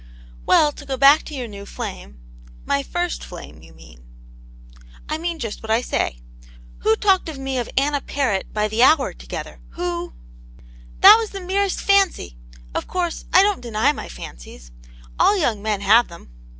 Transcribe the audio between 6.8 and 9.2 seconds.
talked to me of Anna Perrit by the hour